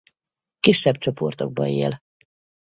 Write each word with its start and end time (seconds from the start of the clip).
Kisebb 0.59 0.97
csoportokba 0.97 1.65
él. 1.67 2.01